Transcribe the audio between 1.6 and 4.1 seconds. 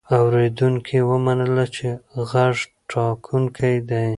چې غږ ټاکونکی دی.